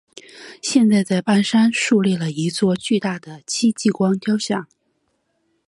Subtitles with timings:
[0.63, 4.65] 现在在半山竖立了一座巨大的戚继光雕像。